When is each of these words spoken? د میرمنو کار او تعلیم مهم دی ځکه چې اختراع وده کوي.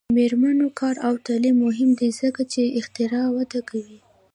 د 0.07 0.11
میرمنو 0.17 0.67
کار 0.79 0.95
او 1.07 1.13
تعلیم 1.27 1.55
مهم 1.65 1.89
دی 1.99 2.09
ځکه 2.21 2.41
چې 2.53 2.61
اختراع 2.79 3.27
وده 3.35 3.59
کوي. 3.69 3.99